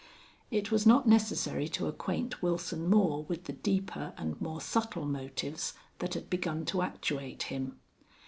It 0.49 0.71
was 0.71 0.87
not 0.87 1.07
necessary 1.07 1.67
to 1.67 1.85
acquaint 1.85 2.41
Wilson 2.41 2.89
Moore 2.89 3.23
with 3.25 3.43
the 3.43 3.53
deeper 3.53 4.13
and 4.17 4.41
more 4.41 4.59
subtle 4.59 5.05
motives 5.05 5.75
that 5.99 6.15
had 6.15 6.27
begun 6.27 6.65
to 6.73 6.81
actuate 6.81 7.43
him. 7.43 7.77